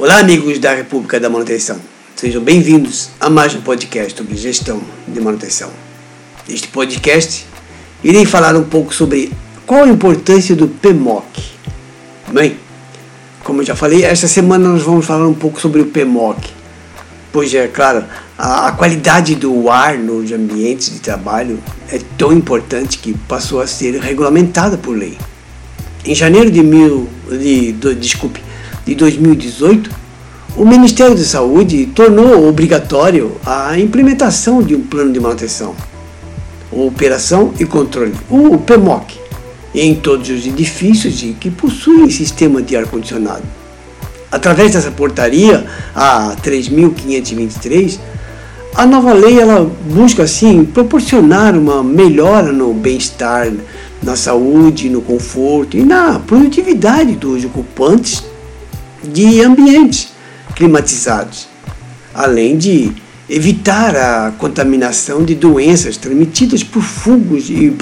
[0.00, 1.78] Olá, amigos da República da Manutenção.
[2.16, 5.68] Sejam bem-vindos a mais um podcast sobre gestão de manutenção.
[6.48, 7.46] Neste podcast,
[8.02, 9.30] irei falar um pouco sobre
[9.66, 11.42] qual a importância do PMOC.
[12.32, 12.56] Bem,
[13.44, 16.48] como eu já falei, esta semana nós vamos falar um pouco sobre o PMOC,
[17.30, 18.02] pois é claro,
[18.38, 21.62] a, a qualidade do ar nos ambientes de trabalho
[21.92, 25.18] é tão importante que passou a ser regulamentada por lei.
[26.06, 28.40] Em janeiro de, mil, de, de desculpe,
[28.90, 29.88] de 2018,
[30.56, 35.76] o Ministério da Saúde tornou obrigatório a implementação de um plano de manutenção,
[36.72, 39.14] operação e controle, o PMOC,
[39.72, 43.44] em todos os edifícios que possuem sistema de ar-condicionado.
[44.28, 47.96] Através dessa portaria, a 3.523,
[48.74, 53.52] a nova lei ela busca assim proporcionar uma melhora no bem-estar,
[54.02, 58.29] na saúde, no conforto e na produtividade dos ocupantes
[59.02, 60.12] de ambientes
[60.54, 61.48] climatizados,
[62.14, 62.92] além de
[63.28, 67.72] evitar a contaminação de doenças transmitidas por fungos e,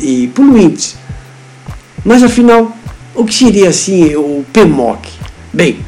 [0.00, 0.96] e poluentes.
[2.04, 2.76] Mas afinal,
[3.14, 5.08] o que seria assim o PMOC?
[5.52, 5.78] Bem,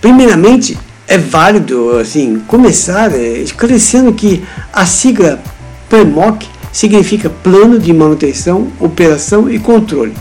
[0.00, 0.76] primeiramente
[1.08, 4.42] é válido assim começar é, esclarecendo que
[4.72, 5.40] a sigla
[5.88, 10.12] PMOC significa Plano de Manutenção, Operação e Controle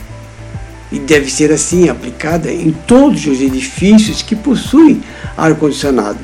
[0.91, 5.01] e deve ser assim aplicada em todos os edifícios que possuem
[5.35, 6.19] ar-condicionado.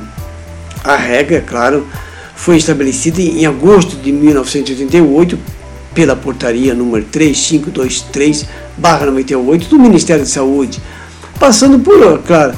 [0.84, 1.88] A regra, é claro,
[2.36, 5.38] foi estabelecida em agosto de 1988
[5.94, 10.81] pela portaria número 3523/98 do Ministério da Saúde,
[11.40, 12.53] passando por, claro,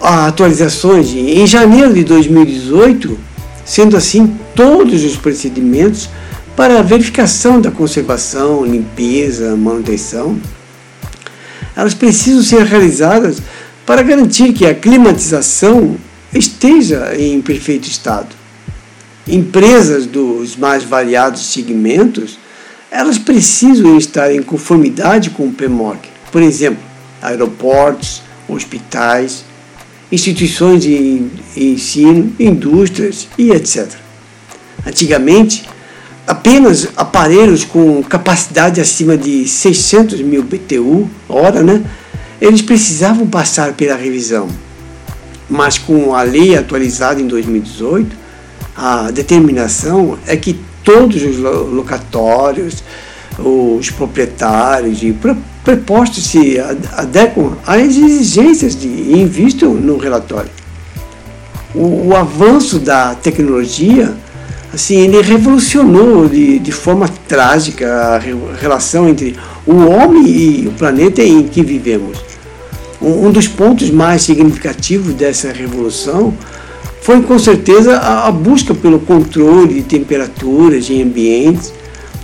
[0.00, 3.18] atualizações em janeiro de 2018,
[3.64, 6.08] sendo assim todos os procedimentos
[6.56, 10.40] para verificação da conservação, limpeza, manutenção
[11.76, 13.42] elas precisam ser realizadas
[13.86, 15.96] para garantir que a climatização
[16.32, 18.28] esteja em perfeito estado.
[19.26, 22.38] Empresas dos mais variados segmentos,
[22.90, 26.08] elas precisam estar em conformidade com o PMOC.
[26.30, 26.82] Por exemplo,
[27.20, 29.44] aeroportos, hospitais,
[30.12, 31.26] instituições de
[31.56, 33.88] ensino, indústrias e etc.
[34.86, 35.64] Antigamente,
[36.44, 41.82] apenas aparelhos com capacidade acima de 600 mil BTU hora, né,
[42.38, 44.46] eles precisavam passar pela revisão.
[45.48, 48.14] Mas com a lei atualizada em 2018,
[48.76, 52.84] a determinação é que todos os locatórios,
[53.38, 55.16] os proprietários e
[55.64, 56.58] prepostos se
[56.92, 60.50] adequam às exigências de, e investam no relatório.
[61.74, 64.14] O, o avanço da tecnologia
[64.74, 68.18] assim, ele revolucionou de, de forma trágica a
[68.60, 69.36] relação entre
[69.66, 72.18] o homem e o planeta em que vivemos.
[73.00, 76.34] Um, um dos pontos mais significativos dessa revolução
[77.00, 81.72] foi com certeza a, a busca pelo controle de temperaturas em ambientes,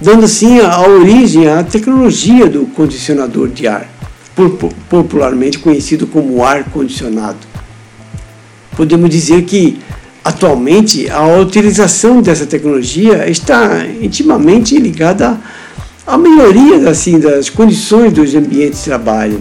[0.00, 3.88] dando assim a, a origem à tecnologia do condicionador de ar,
[4.88, 7.38] popularmente conhecido como ar condicionado.
[8.76, 9.78] Podemos dizer que
[10.24, 15.40] Atualmente, a utilização dessa tecnologia está intimamente ligada
[16.06, 19.40] à melhoria assim, das condições dos ambientes de trabalho,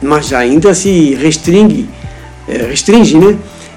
[0.00, 1.88] mas ainda se restringe,
[2.46, 3.36] é, restringe né?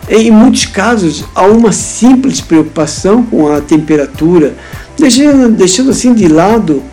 [0.09, 4.53] em muitos casos, a uma simples preocupação com a temperatura,
[4.97, 6.83] deixando, deixando assim de lado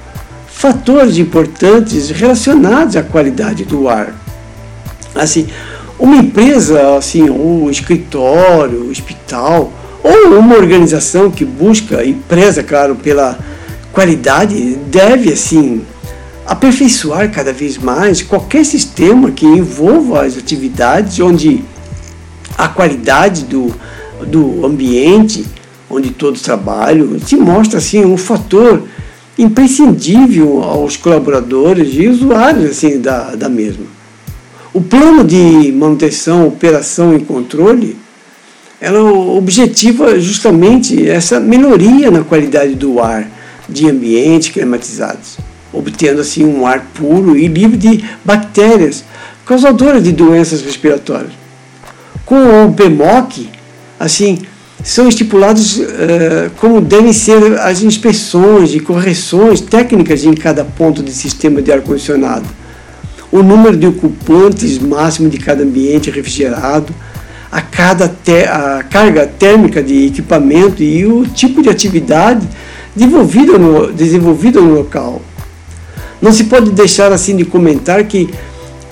[0.46, 4.14] fatores importantes relacionados à qualidade do ar.
[5.14, 5.48] Assim,
[5.98, 9.72] uma empresa, assim, um escritório, um hospital,
[10.02, 13.38] ou uma organização que busca e preza, claro, pela
[13.92, 15.82] qualidade, deve, assim,
[16.46, 21.62] aperfeiçoar cada vez mais qualquer sistema que envolva as atividades onde
[22.56, 23.74] a qualidade do,
[24.26, 25.44] do ambiente
[25.90, 28.82] onde todos trabalham se mostra assim um fator
[29.38, 33.97] imprescindível aos colaboradores e usuários assim da, da mesma.
[34.72, 37.96] O plano de manutenção, operação e controle,
[38.80, 43.26] ela objetiva justamente essa melhoria na qualidade do ar
[43.66, 45.38] de ambientes climatizados,
[45.72, 49.04] obtendo assim um ar puro e livre de bactérias
[49.46, 51.32] causadoras de doenças respiratórias.
[52.26, 53.48] Com o PMOC,
[53.98, 54.38] assim,
[54.84, 61.10] são estipulados uh, como devem ser as inspeções e correções técnicas em cada ponto de
[61.10, 62.57] sistema de ar-condicionado
[63.30, 66.94] o número de ocupantes máximo de cada ambiente refrigerado,
[67.50, 72.46] a, cada a carga térmica de equipamento e o tipo de atividade
[72.94, 75.22] desenvolvida no, desenvolvida no local.
[76.20, 78.28] Não se pode deixar assim de comentar que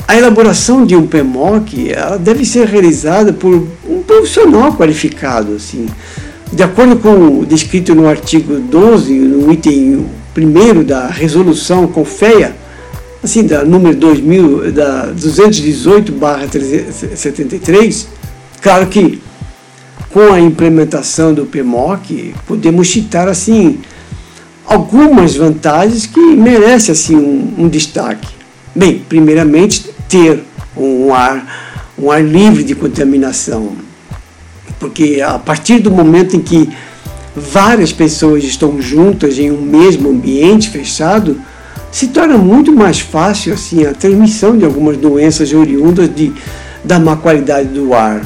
[0.09, 5.57] A elaboração de um PMOC ela deve ser realizada por um profissional qualificado.
[5.57, 5.87] Assim.
[6.53, 10.07] De acordo com o descrito no artigo 12, no item
[10.37, 12.55] 1 da resolução CONFEA,
[13.23, 18.07] assim, da número 2000, da 218-73,
[18.61, 19.21] claro que
[20.11, 23.81] com a implementação do PMOC, podemos citar assim
[24.65, 28.27] algumas vantagens que merecem assim um, um destaque.
[28.75, 30.43] Bem, primeiramente ter
[30.77, 33.77] um ar, um ar livre de contaminação,
[34.79, 36.71] porque a partir do momento em que
[37.35, 41.39] várias pessoas estão juntas em um mesmo ambiente fechado,
[41.97, 46.31] se torna muito mais fácil assim a transmissão de algumas doenças oriundas de,
[46.85, 48.21] da má qualidade do ar.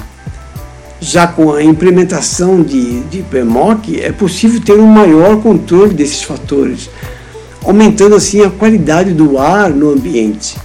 [1.00, 6.90] Já com a implementação de, de PMOC, é possível ter um maior controle desses fatores,
[7.64, 10.56] aumentando assim a qualidade do ar no ambiente.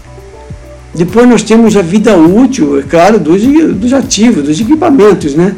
[0.95, 3.39] Depois nós temos a vida útil, é claro, dos,
[3.75, 5.35] dos ativos, dos equipamentos.
[5.35, 5.53] Né?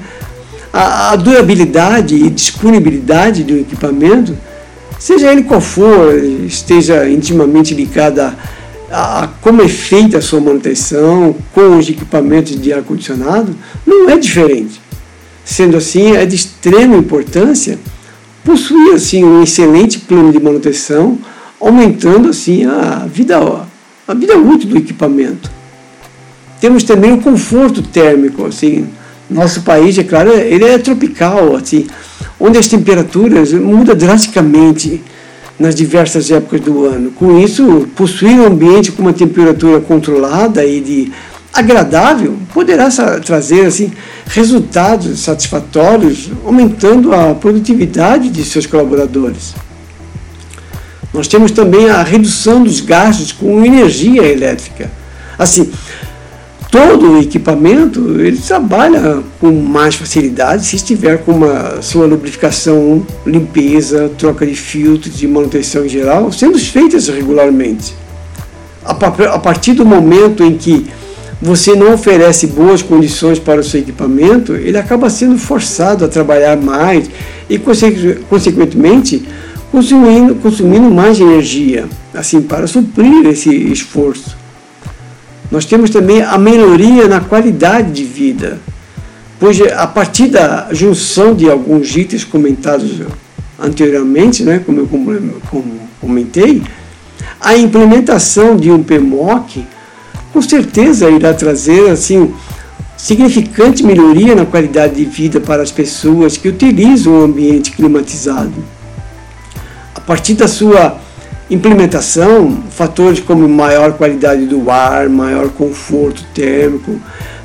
[0.73, 4.35] A, a durabilidade e disponibilidade do equipamento,
[4.99, 6.13] seja ele qual for,
[6.45, 8.37] esteja intimamente ligada
[8.91, 13.55] a, como é feita a sua manutenção com os equipamentos de ar-condicionado,
[13.85, 14.81] não é diferente.
[15.43, 17.79] Sendo assim, é de extrema importância
[18.43, 21.17] possuir assim, um excelente plano de manutenção,
[21.59, 23.37] aumentando assim a vida
[24.07, 25.51] a vida útil do equipamento.
[26.61, 28.87] Temos também o conforto térmico, assim,
[29.29, 31.85] nosso país, é claro, ele é tropical, assim,
[32.39, 35.01] onde as temperaturas mudam drasticamente
[35.59, 37.11] nas diversas épocas do ano.
[37.11, 41.11] Com isso, possuir um ambiente com uma temperatura controlada e de
[41.53, 42.89] agradável poderá
[43.25, 43.91] trazer assim
[44.27, 49.55] resultados satisfatórios, aumentando a produtividade de seus colaboradores.
[51.13, 54.91] Nós temos também a redução dos gastos com energia elétrica.
[55.39, 55.71] Assim,
[56.71, 64.11] todo o equipamento ele trabalha com mais facilidade se estiver com uma sua lubrificação, limpeza,
[64.17, 67.93] troca de filtros e manutenção em geral sendo feitas regularmente.
[68.83, 70.87] A partir do momento em que
[71.41, 76.55] você não oferece boas condições para o seu equipamento, ele acaba sendo forçado a trabalhar
[76.55, 77.09] mais
[77.49, 79.27] e, consequentemente,
[79.71, 84.36] consumindo, consumindo mais energia, assim, para suprir esse esforço.
[85.49, 88.59] Nós temos também a melhoria na qualidade de vida,
[89.39, 93.01] pois a partir da junção de alguns itens comentados
[93.57, 94.89] anteriormente, né, como eu
[96.01, 96.61] comentei,
[97.39, 99.65] a implementação de um PMOC
[100.33, 102.33] com certeza irá trazer assim
[102.97, 108.53] significante melhoria na qualidade de vida para as pessoas que utilizam o ambiente climatizado.
[110.07, 110.97] Partir da sua
[111.49, 116.95] implementação, fatores como maior qualidade do ar, maior conforto térmico,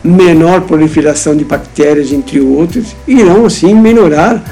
[0.02, 4.42] menor proliferação de bactérias, entre outros, irão assim melhorar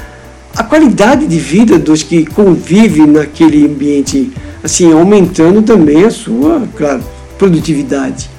[0.55, 4.31] a qualidade de vida dos que convivem naquele ambiente,
[4.63, 7.03] assim aumentando também a sua, claro,
[7.37, 8.29] produtividade.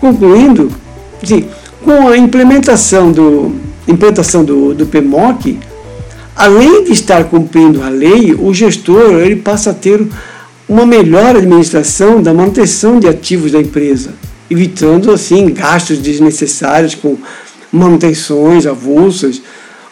[0.00, 0.70] Concluindo,
[1.22, 1.46] assim,
[1.84, 3.54] com a implementação do
[3.88, 5.58] implantação do, do PMOC,
[6.36, 10.06] além de estar cumprindo a lei, o gestor ele passa a ter
[10.68, 14.10] uma melhor administração da manutenção de ativos da empresa,
[14.50, 17.16] evitando assim gastos desnecessários com
[17.72, 19.40] manutenções avulsas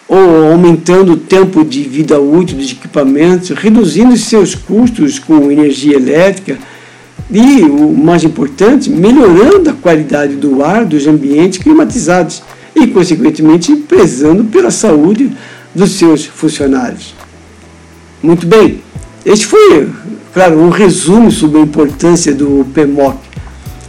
[0.07, 6.59] ou aumentando o tempo de vida útil dos equipamentos, reduzindo seus custos com energia elétrica
[7.31, 12.43] e, o mais importante, melhorando a qualidade do ar dos ambientes climatizados
[12.77, 15.33] e, consequentemente, prezando pela saúde
[15.75, 17.15] dos seus funcionários.
[18.23, 18.81] Muito bem,
[19.25, 19.91] este foi,
[20.33, 23.17] claro, um resumo sobre a importância do PMOC.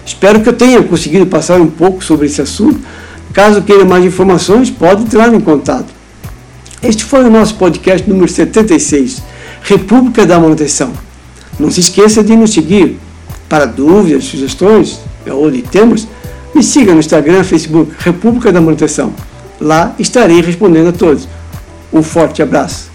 [0.06, 2.80] Espero que eu tenha conseguido passar um pouco sobre esse assunto.
[3.34, 5.94] Caso queira mais informações, pode entrar em contato.
[6.82, 9.22] Este foi o nosso podcast número 76,
[9.64, 10.94] República da Manutenção.
[11.60, 12.98] Não se esqueça de nos seguir.
[13.50, 16.08] Para dúvidas, sugestões ou de temas,
[16.54, 19.14] me siga no Instagram, Facebook, República da Manutenção.
[19.60, 21.28] Lá estarei respondendo a todos.
[21.96, 22.95] Um forte abraço.